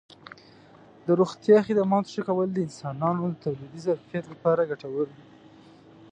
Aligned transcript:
د 1.05 1.07
روغتیا 1.19 1.57
خدماتو 1.67 2.11
ښه 2.13 2.21
کول 2.27 2.47
د 2.53 2.57
انسانانو 2.67 3.23
د 3.31 3.35
تولیدي 3.43 3.79
ظرفیت 3.87 4.25
لپاره 4.33 4.67
ګټور 4.71 5.07
دي. 5.17 5.25